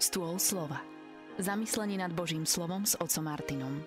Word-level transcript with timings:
Stôl 0.00 0.40
slova. 0.40 0.80
Zamyslenie 1.36 2.00
nad 2.00 2.08
Božím 2.16 2.48
slovom 2.48 2.88
s 2.88 2.96
otcom 2.96 3.20
Martinom. 3.20 3.84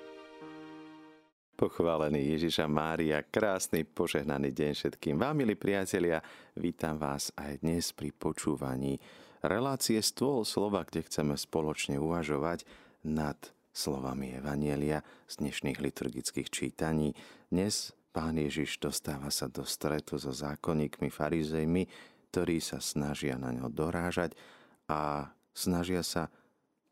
Pochválený 1.57 2.37
Ježiša 2.37 2.69
Mária, 2.69 3.25
krásny 3.25 3.81
požehnaný 3.81 4.53
deň 4.53 4.71
všetkým. 4.77 5.17
Vám, 5.17 5.41
milí 5.41 5.57
priatelia, 5.57 6.21
vítam 6.53 7.01
vás 7.01 7.33
aj 7.33 7.65
dnes 7.65 7.89
pri 7.97 8.13
počúvaní 8.13 9.01
relácie 9.41 9.97
Stôl 10.05 10.45
slova, 10.45 10.85
kde 10.85 11.01
chceme 11.01 11.33
spoločne 11.33 11.97
uvažovať 11.97 12.61
nad 13.09 13.49
slovami 13.73 14.37
Evanielia 14.37 15.01
z 15.25 15.41
dnešných 15.41 15.81
liturgických 15.81 16.53
čítaní. 16.53 17.17
Dnes 17.49 17.89
Pán 18.13 18.37
Ježiš 18.37 18.77
dostáva 18.77 19.33
sa 19.33 19.49
do 19.49 19.65
stretu 19.65 20.21
so 20.21 20.29
zákonníkmi, 20.29 21.09
farizejmi, 21.09 21.89
ktorí 22.29 22.61
sa 22.61 22.77
snažia 22.77 23.33
na 23.41 23.49
ňo 23.49 23.65
dorážať 23.73 24.37
a 24.85 25.33
snažia 25.53 26.01
sa 26.01 26.33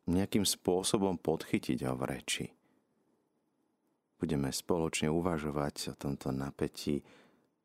nejakým 0.09 0.45
spôsobom 0.45 1.17
podchytiť 1.17 1.85
ho 1.85 1.93
v 1.97 2.03
reči. 2.09 2.45
Budeme 4.21 4.53
spoločne 4.53 5.09
uvažovať 5.09 5.93
o 5.93 5.95
tomto 5.97 6.29
napätí, 6.29 7.01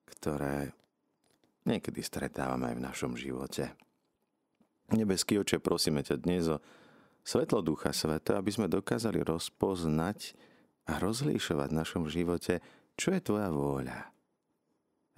ktoré 0.08 0.72
niekedy 1.68 2.00
stretávame 2.00 2.72
aj 2.72 2.76
v 2.80 2.86
našom 2.86 3.12
živote. 3.12 3.76
Nebeský 4.94 5.42
oče, 5.42 5.60
prosíme 5.60 6.00
ťa 6.00 6.16
dnes 6.22 6.48
o 6.48 6.62
svetlo 7.26 7.60
Ducha 7.60 7.90
Sveta, 7.90 8.38
aby 8.38 8.54
sme 8.54 8.72
dokázali 8.72 9.20
rozpoznať 9.20 10.38
a 10.86 11.02
rozlíšovať 11.02 11.68
v 11.74 11.78
našom 11.82 12.04
živote, 12.06 12.62
čo 12.94 13.10
je 13.10 13.20
Tvoja 13.20 13.50
vôľa. 13.50 14.14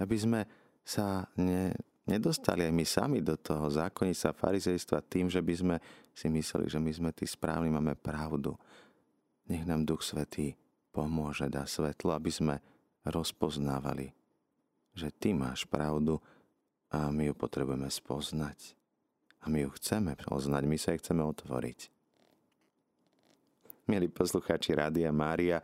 Aby 0.01 0.17
sme 0.17 0.41
sa 0.83 1.29
ne, 1.37 1.77
nedostali 2.09 2.65
aj 2.65 2.73
my 2.73 2.85
sami 2.89 3.19
do 3.21 3.37
toho 3.37 3.69
zákonníctva 3.69 4.33
farizejstva 4.33 5.05
tým, 5.05 5.29
že 5.29 5.45
by 5.45 5.55
sme 5.55 5.77
si 6.17 6.27
mysleli, 6.33 6.67
že 6.67 6.81
my 6.81 6.91
sme 6.91 7.11
tí 7.13 7.29
správni, 7.29 7.69
máme 7.69 7.95
pravdu. 7.95 8.57
Nech 9.47 9.63
nám 9.69 9.85
Duch 9.85 10.03
Svetý 10.03 10.57
pomôže, 10.91 11.47
dá 11.53 11.69
svetlo, 11.69 12.17
aby 12.17 12.33
sme 12.33 12.55
rozpoznávali, 13.07 14.11
že 14.97 15.13
Ty 15.13 15.37
máš 15.37 15.69
pravdu 15.69 16.19
a 16.89 17.13
my 17.13 17.31
ju 17.31 17.35
potrebujeme 17.37 17.87
spoznať. 17.87 18.75
A 19.39 19.53
my 19.53 19.69
ju 19.69 19.71
chceme 19.79 20.19
poznať, 20.19 20.63
my 20.67 20.77
sa 20.81 20.91
jej 20.93 20.99
chceme 20.99 21.23
otvoriť. 21.23 21.81
Milí 23.89 24.11
poslucháči 24.11 24.77
Rádia 24.77 25.09
Mária, 25.15 25.63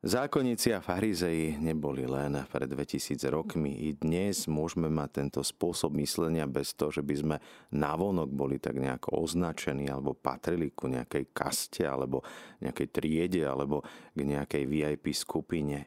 Zákonníci 0.00 0.72
a 0.72 0.80
farizeji 0.80 1.60
neboli 1.60 2.08
len 2.08 2.32
pred 2.48 2.72
2000 2.72 3.20
rokmi. 3.28 3.84
I 3.84 4.00
dnes 4.00 4.48
môžeme 4.48 4.88
mať 4.88 5.20
tento 5.20 5.44
spôsob 5.44 5.92
myslenia 6.00 6.48
bez 6.48 6.72
toho, 6.72 6.88
že 6.88 7.04
by 7.04 7.14
sme 7.20 7.36
navonok 7.76 8.32
boli 8.32 8.56
tak 8.56 8.80
nejako 8.80 9.20
označení 9.20 9.92
alebo 9.92 10.16
patrili 10.16 10.72
ku 10.72 10.88
nejakej 10.88 11.36
kaste 11.36 11.84
alebo 11.84 12.24
nejakej 12.64 12.88
triede 12.88 13.44
alebo 13.44 13.84
k 14.16 14.20
nejakej 14.24 14.64
VIP 14.64 15.12
skupine. 15.12 15.84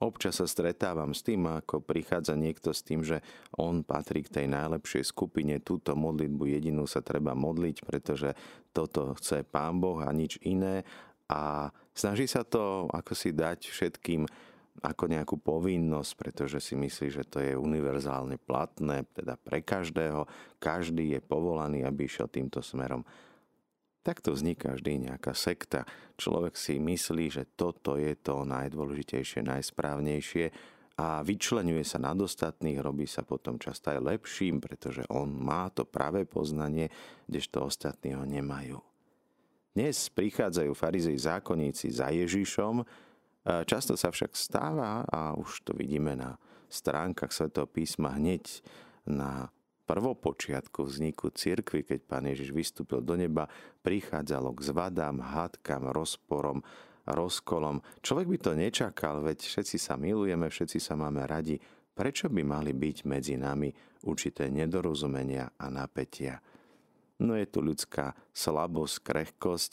Občas 0.00 0.40
sa 0.40 0.48
stretávam 0.48 1.12
s 1.12 1.20
tým, 1.20 1.44
ako 1.44 1.84
prichádza 1.84 2.32
niekto 2.40 2.72
s 2.72 2.80
tým, 2.80 3.04
že 3.04 3.20
on 3.60 3.84
patrí 3.84 4.24
k 4.24 4.32
tej 4.32 4.46
najlepšej 4.48 5.12
skupine, 5.12 5.60
túto 5.60 5.92
modlitbu 5.92 6.56
jedinú 6.56 6.88
sa 6.88 7.04
treba 7.04 7.36
modliť, 7.36 7.84
pretože 7.84 8.32
toto 8.72 9.12
chce 9.20 9.44
Pán 9.44 9.76
Boh 9.76 10.00
a 10.00 10.08
nič 10.08 10.40
iné 10.40 10.88
a 11.28 11.68
snaží 11.96 12.28
sa 12.28 12.44
to 12.44 12.86
ako 12.92 13.12
si 13.16 13.32
dať 13.32 13.66
všetkým 13.66 14.28
ako 14.84 15.08
nejakú 15.08 15.36
povinnosť, 15.40 16.12
pretože 16.20 16.60
si 16.60 16.76
myslí, 16.76 17.08
že 17.08 17.24
to 17.24 17.40
je 17.40 17.56
univerzálne 17.56 18.36
platné, 18.36 19.08
teda 19.16 19.40
pre 19.40 19.64
každého. 19.64 20.28
Každý 20.60 21.16
je 21.16 21.20
povolaný, 21.24 21.80
aby 21.88 22.04
išiel 22.04 22.28
týmto 22.28 22.60
smerom. 22.60 23.00
Takto 24.04 24.36
vzniká 24.36 24.76
vždy 24.76 25.10
nejaká 25.10 25.32
sekta. 25.32 25.88
Človek 26.20 26.54
si 26.54 26.78
myslí, 26.78 27.26
že 27.32 27.48
toto 27.56 27.96
je 27.98 28.14
to 28.14 28.46
najdôležitejšie, 28.46 29.42
najsprávnejšie 29.42 30.52
a 30.96 31.20
vyčlenuje 31.20 31.84
sa 31.84 32.00
nad 32.00 32.16
ostatných, 32.16 32.80
robí 32.80 33.04
sa 33.04 33.26
potom 33.26 33.60
často 33.60 33.92
aj 33.92 34.00
lepším, 34.00 34.64
pretože 34.64 35.04
on 35.12 35.28
má 35.28 35.68
to 35.68 35.84
pravé 35.84 36.24
poznanie, 36.24 36.88
kdežto 37.28 37.68
ostatní 37.68 38.16
ho 38.16 38.24
nemajú. 38.24 38.80
Dnes 39.76 40.08
prichádzajú 40.08 40.72
farizei 40.72 41.20
zákonníci 41.20 41.92
za 41.92 42.08
Ježišom, 42.08 42.80
často 43.68 43.92
sa 43.92 44.08
však 44.08 44.32
stáva, 44.32 45.04
a 45.04 45.36
už 45.36 45.68
to 45.68 45.76
vidíme 45.76 46.16
na 46.16 46.40
stránkach 46.72 47.28
svätého 47.28 47.68
písma 47.68 48.16
hneď 48.16 48.64
na 49.04 49.52
prvopočiatku 49.84 50.80
vzniku 50.80 51.28
cirkvy, 51.28 51.84
keď 51.84 52.00
pán 52.08 52.24
Ježiš 52.24 52.56
vystúpil 52.56 53.04
do 53.04 53.20
neba, 53.20 53.52
prichádzalo 53.84 54.56
k 54.56 54.64
zvadám, 54.64 55.20
hádkam, 55.20 55.92
rozporom, 55.92 56.64
rozkolom. 57.04 57.84
Človek 58.00 58.32
by 58.32 58.38
to 58.40 58.52
nečakal, 58.56 59.20
veď 59.20 59.44
všetci 59.44 59.76
sa 59.76 60.00
milujeme, 60.00 60.48
všetci 60.48 60.80
sa 60.80 60.96
máme 60.96 61.20
radi. 61.28 61.60
Prečo 61.92 62.32
by 62.32 62.40
mali 62.40 62.72
byť 62.72 63.04
medzi 63.04 63.36
nami 63.36 63.68
určité 64.08 64.48
nedorozumenia 64.48 65.52
a 65.60 65.68
napätia? 65.68 66.40
No 67.22 67.32
je 67.32 67.46
tu 67.48 67.64
ľudská 67.64 68.12
slabosť, 68.36 68.96
krehkosť 69.00 69.72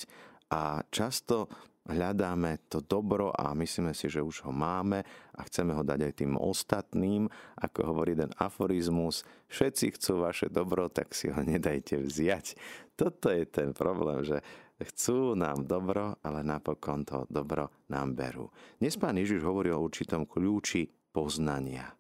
a 0.54 0.86
často 0.88 1.52
hľadáme 1.84 2.72
to 2.72 2.80
dobro 2.80 3.36
a 3.36 3.52
myslíme 3.52 3.92
si, 3.92 4.08
že 4.08 4.24
už 4.24 4.48
ho 4.48 4.52
máme 4.56 5.04
a 5.36 5.42
chceme 5.44 5.76
ho 5.76 5.84
dať 5.84 6.00
aj 6.08 6.14
tým 6.24 6.34
ostatným. 6.40 7.28
Ako 7.60 7.80
hovorí 7.84 8.16
ten 8.16 8.32
aforizmus, 8.40 9.28
všetci 9.52 10.00
chcú 10.00 10.24
vaše 10.24 10.48
dobro, 10.48 10.88
tak 10.88 11.12
si 11.12 11.28
ho 11.28 11.42
nedajte 11.44 12.00
vziať. 12.00 12.56
Toto 12.96 13.28
je 13.28 13.44
ten 13.44 13.76
problém, 13.76 14.24
že 14.24 14.40
chcú 14.80 15.36
nám 15.36 15.68
dobro, 15.68 16.16
ale 16.24 16.48
napokon 16.48 17.04
to 17.04 17.28
dobro 17.28 17.68
nám 17.92 18.16
berú. 18.16 18.48
Dnes 18.80 18.96
pán 18.96 19.20
Ježiš 19.20 19.44
hovorí 19.44 19.68
o 19.76 19.84
určitom 19.84 20.24
kľúči 20.24 20.88
poznania. 21.12 21.92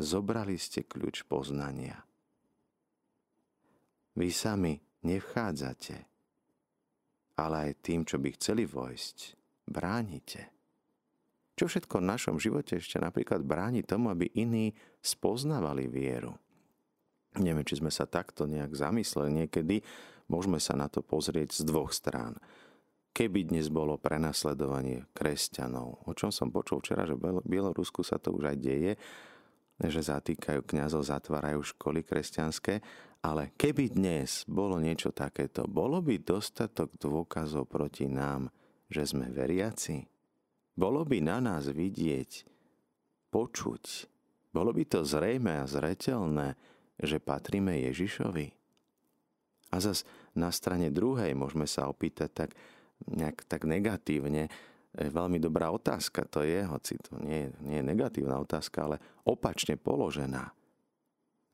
Zobrali 0.00 0.56
ste 0.56 0.86
kľúč 0.86 1.26
poznania. 1.26 2.09
Vy 4.18 4.28
sami 4.34 4.74
nevchádzate, 5.06 5.96
ale 7.38 7.56
aj 7.70 7.72
tým, 7.80 8.02
čo 8.04 8.18
by 8.18 8.28
chceli 8.36 8.66
vojsť, 8.66 9.16
bránite. 9.70 10.50
Čo 11.56 11.68
všetko 11.68 12.00
v 12.00 12.08
našom 12.08 12.36
živote 12.40 12.80
ešte 12.80 12.96
napríklad 12.96 13.44
bráni 13.44 13.84
tomu, 13.84 14.08
aby 14.08 14.32
iní 14.32 14.72
spoznávali 15.04 15.88
vieru. 15.92 16.32
Neviem, 17.36 17.62
či 17.62 17.78
sme 17.78 17.92
sa 17.92 18.08
takto 18.08 18.48
nejak 18.48 18.74
zamysleli 18.74 19.44
niekedy, 19.44 19.84
môžeme 20.26 20.58
sa 20.58 20.74
na 20.74 20.90
to 20.90 21.04
pozrieť 21.04 21.62
z 21.62 21.62
dvoch 21.68 21.94
strán. 21.94 22.40
Keby 23.10 23.50
dnes 23.50 23.70
bolo 23.70 23.98
prenasledovanie 23.98 25.06
kresťanov, 25.14 26.06
o 26.06 26.12
čom 26.14 26.30
som 26.30 26.50
počul 26.50 26.82
včera, 26.82 27.06
že 27.06 27.18
v 27.18 27.42
Bielorusku 27.42 28.02
sa 28.06 28.18
to 28.18 28.34
už 28.34 28.54
aj 28.54 28.58
deje, 28.58 28.92
že 29.80 30.00
zatýkajú 30.00 30.62
kňazov, 30.64 31.08
zatvárajú 31.08 31.64
školy 31.74 32.04
kresťanské, 32.04 32.84
ale 33.20 33.52
keby 33.56 33.92
dnes 33.92 34.48
bolo 34.48 34.80
niečo 34.80 35.12
takéto, 35.12 35.68
bolo 35.68 36.00
by 36.00 36.20
dostatok 36.20 36.96
dôkazov 36.96 37.68
proti 37.68 38.08
nám, 38.08 38.48
že 38.88 39.04
sme 39.04 39.28
veriaci? 39.28 40.08
Bolo 40.72 41.04
by 41.04 41.20
na 41.20 41.38
nás 41.44 41.68
vidieť, 41.68 42.48
počuť, 43.28 43.84
bolo 44.50 44.72
by 44.72 44.84
to 44.88 45.04
zrejme 45.04 45.60
a 45.60 45.68
zretelné, 45.68 46.56
že 46.96 47.20
patríme 47.20 47.76
Ježišovi? 47.92 48.46
A 49.70 49.76
zas 49.78 50.02
na 50.34 50.50
strane 50.50 50.90
druhej 50.90 51.36
môžeme 51.36 51.68
sa 51.68 51.86
opýtať 51.86 52.30
tak, 52.32 52.50
nejak, 53.06 53.46
tak 53.46 53.68
negatívne, 53.68 54.50
veľmi 54.96 55.38
dobrá 55.38 55.70
otázka 55.70 56.26
to 56.26 56.42
je, 56.42 56.66
hoci 56.66 56.98
to 56.98 57.14
nie, 57.22 57.52
nie 57.62 57.78
je 57.78 57.84
negatívna 57.86 58.42
otázka, 58.42 58.90
ale 58.90 58.96
opačne 59.22 59.78
položená. 59.78 60.50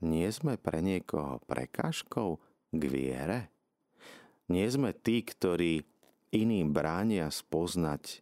Nie 0.04 0.28
sme 0.28 0.60
pre 0.60 0.84
niekoho 0.84 1.40
prekážkou 1.48 2.36
k 2.72 2.82
viere? 2.84 3.48
Nie 4.52 4.68
sme 4.68 4.92
tí, 4.92 5.24
ktorí 5.24 5.80
iným 6.36 6.70
bránia 6.74 7.32
spoznať 7.32 8.20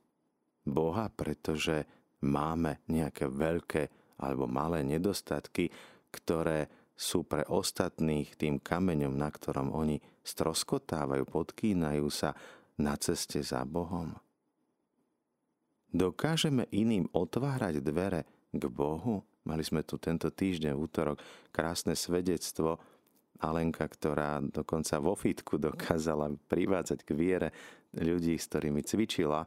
Boha, 0.64 1.10
pretože 1.10 1.84
máme 2.24 2.80
nejaké 2.88 3.28
veľké 3.28 3.82
alebo 4.22 4.46
malé 4.46 4.86
nedostatky, 4.86 5.68
ktoré 6.14 6.70
sú 6.94 7.26
pre 7.26 7.42
ostatných 7.50 8.38
tým 8.38 8.62
kameňom, 8.62 9.18
na 9.18 9.28
ktorom 9.28 9.74
oni 9.74 9.98
stroskotávajú, 10.22 11.26
podkýnajú 11.26 12.06
sa 12.08 12.32
na 12.78 12.94
ceste 12.94 13.42
za 13.42 13.66
Bohom. 13.66 14.14
Dokážeme 15.90 16.70
iným 16.70 17.10
otvárať 17.10 17.82
dvere 17.82 18.26
k 18.50 18.62
Bohu? 18.70 19.22
Mali 19.44 19.60
sme 19.60 19.84
tu 19.84 20.00
tento 20.00 20.32
týždeň 20.32 20.72
v 20.72 20.80
útorok 20.80 21.20
krásne 21.52 21.92
svedectvo 21.92 22.80
Alenka, 23.44 23.84
ktorá 23.84 24.40
dokonca 24.40 24.96
vo 25.04 25.12
fitku 25.12 25.60
dokázala 25.60 26.32
privádzať 26.48 26.98
k 27.04 27.10
viere 27.12 27.48
ľudí, 27.92 28.40
s 28.40 28.48
ktorými 28.48 28.80
cvičila. 28.80 29.44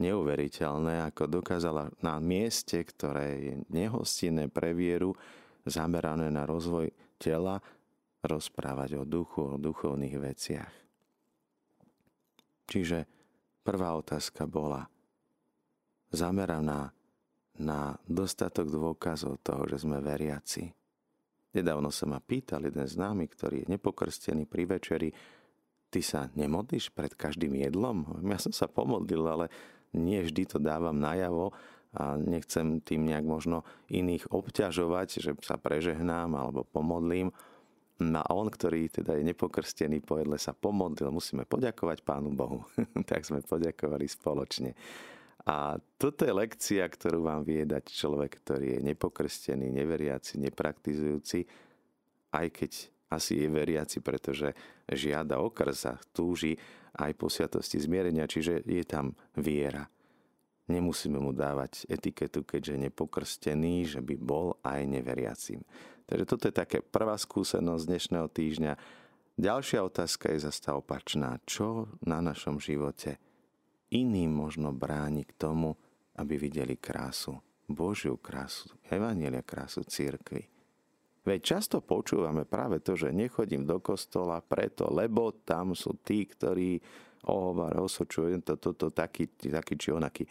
Neuveriteľné, 0.00 1.04
ako 1.12 1.28
dokázala 1.28 1.92
na 2.00 2.16
mieste, 2.18 2.80
ktoré 2.80 3.28
je 3.38 3.54
nehostinné 3.70 4.48
pre 4.48 4.72
vieru, 4.72 5.12
zamerané 5.68 6.32
na 6.32 6.48
rozvoj 6.48 6.88
tela, 7.20 7.60
rozprávať 8.24 9.00
o 9.00 9.04
duchu, 9.04 9.54
o 9.54 9.60
duchovných 9.60 10.16
veciach. 10.16 10.74
Čiže 12.66 13.04
prvá 13.60 13.94
otázka 13.94 14.48
bola 14.48 14.88
zameraná 16.10 16.90
na 17.58 17.98
dostatok 18.06 18.70
dôkazov 18.70 19.42
toho, 19.42 19.66
že 19.66 19.82
sme 19.82 19.98
veriaci. 19.98 20.70
Nedávno 21.50 21.90
sa 21.90 22.06
ma 22.06 22.22
pýtal 22.22 22.62
jeden 22.62 22.86
známy, 22.86 23.26
ktorý 23.26 23.66
je 23.66 23.70
nepokrstený 23.74 24.46
pri 24.46 24.70
večeri, 24.70 25.10
ty 25.90 26.00
sa 26.00 26.30
nemodlíš 26.38 26.94
pred 26.94 27.10
každým 27.18 27.58
jedlom? 27.58 28.22
Ja 28.22 28.38
som 28.38 28.54
sa 28.54 28.70
pomodlil, 28.70 29.26
ale 29.26 29.50
nie 29.90 30.22
vždy 30.22 30.46
to 30.46 30.58
dávam 30.62 30.94
najavo 30.94 31.50
a 31.90 32.14
nechcem 32.14 32.78
tým 32.78 33.10
nejak 33.10 33.26
možno 33.26 33.66
iných 33.90 34.30
obťažovať, 34.30 35.08
že 35.18 35.30
sa 35.42 35.58
prežehnám 35.58 36.30
alebo 36.38 36.62
pomodlím. 36.62 37.34
No 38.00 38.22
a 38.22 38.30
on, 38.32 38.48
ktorý 38.48 38.88
teda 38.88 39.18
je 39.18 39.26
nepokrstený, 39.26 40.00
po 40.00 40.16
jedle 40.16 40.38
sa 40.40 40.54
pomodlil, 40.54 41.10
musíme 41.10 41.44
poďakovať 41.44 42.06
Pánu 42.06 42.30
Bohu. 42.32 42.64
tak 43.10 43.26
sme 43.26 43.42
poďakovali 43.42 44.06
spoločne. 44.06 44.72
A 45.50 45.82
toto 45.98 46.22
je 46.22 46.30
lekcia, 46.30 46.86
ktorú 46.86 47.26
vám 47.26 47.42
vie 47.42 47.66
dať 47.66 47.90
človek, 47.90 48.38
ktorý 48.38 48.78
je 48.78 48.80
nepokrstený, 48.86 49.66
neveriaci, 49.74 50.38
nepraktizujúci, 50.38 51.42
aj 52.30 52.46
keď 52.54 52.70
asi 53.10 53.42
je 53.42 53.48
veriaci, 53.50 53.98
pretože 53.98 54.54
žiada 54.86 55.42
o 55.42 55.50
krsa, 55.50 55.98
túži 56.14 56.54
aj 56.94 57.18
po 57.18 57.26
sviatosti 57.26 57.82
zmierenia, 57.82 58.30
čiže 58.30 58.62
je 58.62 58.84
tam 58.86 59.18
viera. 59.34 59.90
Nemusíme 60.70 61.18
mu 61.18 61.34
dávať 61.34 61.82
etiketu, 61.90 62.46
keďže 62.46 62.78
je 62.78 62.84
nepokrstený, 62.86 63.90
že 63.90 63.98
by 63.98 64.14
bol 64.22 64.54
aj 64.62 64.86
neveriacím. 64.86 65.66
Takže 66.06 66.24
toto 66.30 66.46
je 66.46 66.54
také 66.54 66.78
prvá 66.78 67.18
skúsenosť 67.18 67.90
dnešného 67.90 68.30
týždňa. 68.30 68.72
Ďalšia 69.34 69.82
otázka 69.82 70.30
je 70.30 70.46
zase 70.46 70.70
opačná. 70.70 71.42
Čo 71.42 71.90
na 72.06 72.22
našom 72.22 72.62
živote 72.62 73.18
iným 73.90 74.30
možno 74.30 74.70
bráni 74.74 75.26
k 75.26 75.36
tomu, 75.36 75.74
aby 76.18 76.38
videli 76.38 76.78
krásu, 76.78 77.38
Božiu 77.70 78.18
krásu, 78.18 78.70
Evanielia 78.90 79.42
krásu 79.42 79.86
církvy. 79.86 80.46
Veď 81.20 81.40
často 81.56 81.84
počúvame 81.84 82.48
práve 82.48 82.80
to, 82.80 82.96
že 82.96 83.12
nechodím 83.12 83.68
do 83.68 83.78
kostola 83.78 84.40
preto, 84.40 84.88
lebo 84.88 85.36
tam 85.44 85.76
sú 85.76 86.00
tí, 86.00 86.24
ktorí 86.24 86.80
ohovar, 87.28 87.76
osočujú, 87.76 88.40
to, 88.40 88.56
to, 88.56 88.72
to, 88.72 88.88
taký, 88.88 89.28
taký 89.28 89.74
či 89.76 89.92
onaký. 89.92 90.24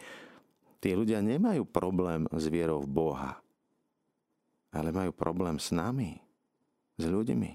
Tí 0.82 0.90
ľudia 0.96 1.22
nemajú 1.22 1.62
problém 1.70 2.26
s 2.34 2.50
vierou 2.50 2.82
v 2.82 2.90
Boha 2.90 3.32
ale 4.70 4.94
majú 4.94 5.10
problém 5.10 5.58
s 5.58 5.74
nami, 5.74 6.18
s 6.94 7.04
ľuďmi. 7.06 7.52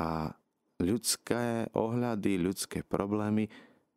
A 0.00 0.32
ľudské 0.80 1.68
ohľady, 1.76 2.40
ľudské 2.40 2.80
problémy 2.80 3.52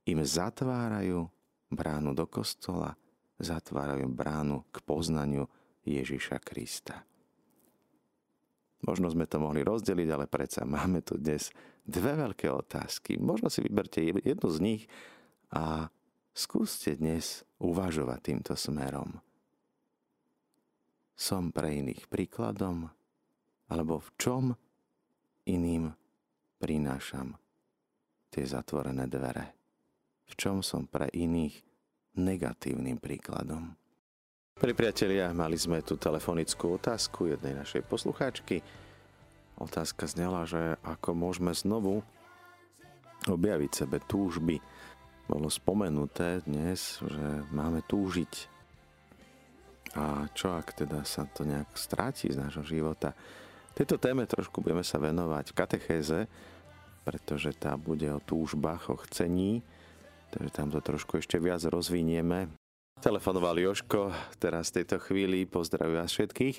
im 0.07 0.19
zatvárajú 0.21 1.27
bránu 1.71 2.11
do 2.13 2.27
kostola, 2.27 2.95
zatvárajú 3.39 4.07
bránu 4.11 4.67
k 4.69 4.83
poznaniu 4.83 5.49
Ježiša 5.83 6.39
Krista. 6.43 7.03
Možno 8.83 9.07
sme 9.07 9.23
to 9.23 9.39
mohli 9.39 9.63
rozdeliť, 9.63 10.09
ale 10.11 10.27
predsa 10.27 10.67
máme 10.67 10.99
tu 10.99 11.15
dnes 11.15 11.47
dve 11.87 12.19
veľké 12.19 12.51
otázky. 12.51 13.15
Možno 13.15 13.47
si 13.47 13.63
vyberte 13.63 14.03
jednu 14.03 14.47
z 14.51 14.59
nich 14.59 14.83
a 15.55 15.87
skúste 16.35 16.99
dnes 16.99 17.47
uvažovať 17.63 18.19
týmto 18.19 18.53
smerom 18.59 19.23
som 21.13 21.53
pre 21.53 21.79
iných 21.79 22.09
príkladom, 22.09 22.89
alebo 23.69 24.01
v 24.01 24.09
čom 24.17 24.43
iným 25.47 25.93
prinášam 26.57 27.37
tie 28.33 28.43
zatvorené 28.43 29.05
dvere. 29.07 29.62
V 30.29 30.33
čom 30.39 30.63
som 30.65 30.87
pre 30.87 31.09
iných 31.11 31.61
negatívnym 32.17 33.01
príkladom. 33.01 33.73
Pri 34.53 34.73
priatelia, 34.77 35.33
mali 35.33 35.57
sme 35.57 35.81
tu 35.81 35.97
telefonickú 35.97 36.77
otázku 36.77 37.27
jednej 37.27 37.57
našej 37.57 37.83
poslucháčky. 37.89 38.61
Otázka 39.57 40.05
znela, 40.05 40.45
že 40.45 40.77
ako 40.85 41.17
môžeme 41.17 41.51
znovu 41.57 42.05
objaviť 43.25 43.71
sebe 43.85 43.97
túžby. 44.05 44.61
Bolo 45.25 45.49
spomenuté 45.49 46.43
dnes, 46.45 47.01
že 47.01 47.27
máme 47.49 47.81
túžiť 47.87 48.53
a 49.93 50.25
čo 50.33 50.57
ak 50.57 50.73
teda 50.73 51.05
sa 51.05 51.29
to 51.29 51.45
nejak 51.45 51.69
stráti 51.77 52.33
z 52.33 52.41
nášho 52.41 52.65
života? 52.65 53.13
Tejto 53.77 54.01
téme 54.01 54.25
trošku 54.25 54.61
budeme 54.61 54.81
sa 54.81 54.97
venovať 54.97 55.53
v 55.53 55.57
katechéze, 55.57 56.19
pretože 57.05 57.53
tá 57.53 57.77
bude 57.77 58.09
o 58.09 58.21
túžbách, 58.21 58.89
o 58.89 58.97
chcení, 59.05 59.61
takže 60.33 60.49
tam 60.49 60.73
to 60.73 60.81
trošku 60.81 61.21
ešte 61.21 61.37
viac 61.37 61.61
rozvinieme. 61.69 62.49
Telefonoval 62.97 63.61
Joško 63.61 64.09
teraz 64.41 64.73
v 64.73 64.81
tejto 64.81 64.97
chvíli, 64.97 65.45
pozdravuje 65.45 66.01
vás 66.01 66.09
všetkých 66.09 66.57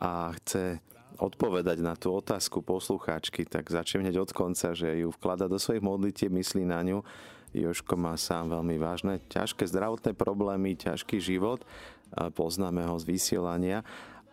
a 0.00 0.32
chce 0.40 0.80
odpovedať 1.20 1.84
na 1.84 1.92
tú 1.98 2.16
otázku 2.16 2.64
poslucháčky, 2.64 3.44
tak 3.44 3.68
začnem 3.68 4.08
hneď 4.08 4.24
od 4.24 4.30
konca, 4.32 4.72
že 4.72 5.04
ju 5.04 5.12
vklada 5.12 5.50
do 5.50 5.60
svojich 5.60 5.84
modlitieb, 5.84 6.32
myslí 6.32 6.64
na 6.64 6.80
ňu. 6.80 7.04
Joško 7.52 7.98
má 7.98 8.14
sám 8.14 8.54
veľmi 8.54 8.78
vážne, 8.78 9.18
ťažké 9.28 9.66
zdravotné 9.66 10.14
problémy, 10.14 10.78
ťažký 10.78 11.18
život 11.18 11.66
poznáme 12.14 12.86
ho 12.86 12.94
z 12.96 13.04
vysielania. 13.10 13.82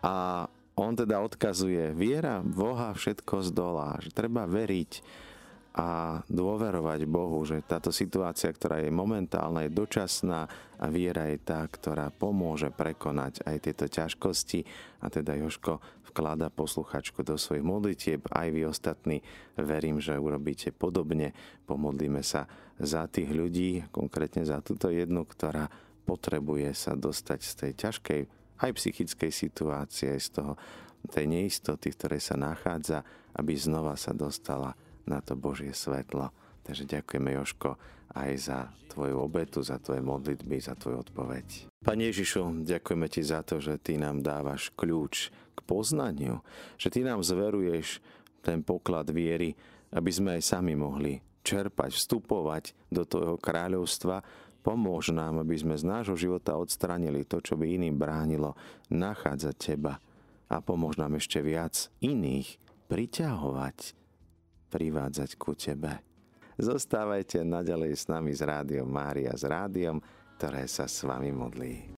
A 0.05 0.45
on 0.77 0.93
teda 0.93 1.17
odkazuje, 1.25 1.97
viera 1.97 2.45
Boha 2.45 2.93
všetko 2.93 3.49
zdolá, 3.49 3.97
že 3.97 4.13
treba 4.13 4.45
veriť 4.45 5.01
a 5.77 6.19
dôverovať 6.25 7.05
Bohu, 7.05 7.37
že 7.45 7.61
táto 7.61 7.93
situácia, 7.93 8.49
ktorá 8.49 8.81
je 8.81 8.89
momentálna, 8.89 9.69
je 9.69 9.77
dočasná 9.77 10.49
a 10.81 10.85
viera 10.89 11.29
je 11.29 11.37
tá, 11.37 11.61
ktorá 11.69 12.09
pomôže 12.09 12.73
prekonať 12.73 13.45
aj 13.45 13.55
tieto 13.61 13.85
ťažkosti. 13.85 14.65
A 15.05 15.13
teda 15.13 15.37
Joško 15.37 15.77
vklada 16.09 16.49
posluchačku 16.49 17.21
do 17.21 17.37
svojich 17.37 17.61
modlitieb, 17.61 18.25
aj 18.33 18.47
vy 18.49 18.65
ostatní 18.65 19.21
verím, 19.53 20.01
že 20.01 20.17
urobíte 20.17 20.73
podobne. 20.73 21.37
Pomodlíme 21.69 22.25
sa 22.25 22.49
za 22.81 23.05
tých 23.05 23.29
ľudí, 23.29 23.85
konkrétne 23.93 24.41
za 24.49 24.65
túto 24.65 24.89
jednu, 24.89 25.29
ktorá 25.29 25.69
potrebuje 26.09 26.73
sa 26.73 26.97
dostať 26.97 27.39
z 27.45 27.53
tej 27.53 27.71
ťažkej 27.77 28.21
aj 28.65 28.71
psychickej 28.73 29.29
situácie, 29.29 30.17
z 30.17 30.41
toho, 30.41 30.57
tej 31.13 31.29
neistoty, 31.29 31.93
v 31.93 31.97
ktorej 32.01 32.21
sa 32.25 32.35
nachádza, 32.35 33.05
aby 33.37 33.53
znova 33.53 33.93
sa 33.93 34.17
dostala 34.17 34.73
na 35.07 35.23
to 35.23 35.39
Božie 35.39 35.71
svetlo. 35.71 36.29
Takže 36.67 36.83
ďakujeme, 36.83 37.33
Joško, 37.39 37.79
aj 38.11 38.31
za 38.37 38.59
tvoju 38.91 39.23
obetu, 39.23 39.63
za 39.63 39.79
tvoje 39.79 40.03
modlitby, 40.03 40.59
za 40.59 40.75
tvoju 40.75 41.07
odpoveď. 41.07 41.71
Pane 41.81 42.11
Ježišu, 42.11 42.67
ďakujeme 42.67 43.07
ti 43.07 43.23
za 43.23 43.41
to, 43.47 43.63
že 43.63 43.79
ty 43.79 43.95
nám 43.95 44.19
dávaš 44.19 44.69
kľúč 44.75 45.31
k 45.55 45.59
poznaniu, 45.63 46.43
že 46.75 46.91
ty 46.91 47.07
nám 47.07 47.23
zveruješ 47.23 48.03
ten 48.43 48.59
poklad 48.61 49.07
viery, 49.09 49.55
aby 49.95 50.11
sme 50.11 50.35
aj 50.35 50.43
sami 50.43 50.75
mohli 50.75 51.23
čerpať, 51.47 51.95
vstupovať 51.95 52.75
do 52.91 53.07
tvojho 53.07 53.39
kráľovstva, 53.39 54.19
Pomôž 54.67 55.15
nám, 55.15 55.39
aby 55.39 55.55
sme 55.55 55.79
z 55.79 55.87
nášho 55.87 56.19
života 56.19 56.59
odstranili 56.59 57.23
to, 57.23 57.39
čo 57.39 57.55
by 57.55 57.79
iným 57.79 57.95
bránilo 57.95 58.59
nachádzať 58.91 59.55
Teba. 59.55 59.95
A 60.51 60.59
pomôž 60.59 60.99
nám 60.99 61.15
ešte 61.15 61.39
viac 61.39 61.87
iných 62.03 62.59
priťahovať, 62.91 63.95
privádzať 64.67 65.39
ku 65.39 65.55
Tebe. 65.55 66.03
Zostávajte 66.57 67.45
naďalej 67.45 67.93
s 67.95 68.05
nami 68.09 68.33
z 68.33 68.43
Rádiom 68.43 68.89
Mária, 68.89 69.31
s 69.31 69.45
rádiom, 69.45 70.01
ktoré 70.35 70.65
sa 70.65 70.89
s 70.89 71.05
vami 71.05 71.29
modlí. 71.31 71.93